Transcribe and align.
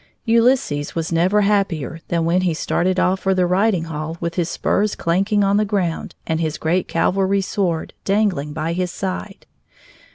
Ulysses 0.25 0.95
was 0.95 1.11
never 1.11 1.41
happier 1.41 1.99
than 2.07 2.25
when 2.25 2.41
he 2.41 2.55
started 2.55 2.99
off 2.99 3.19
for 3.19 3.35
the 3.35 3.45
riding 3.45 3.83
hall 3.83 4.17
with 4.19 4.33
his 4.33 4.49
spurs 4.49 4.95
clanking 4.95 5.43
on 5.43 5.57
the 5.57 5.63
ground 5.63 6.15
and 6.25 6.41
his 6.41 6.57
great 6.57 6.87
cavalry 6.87 7.41
sword 7.41 7.93
dangling 8.03 8.51
by 8.51 8.73
his 8.73 8.89
side. 8.89 9.45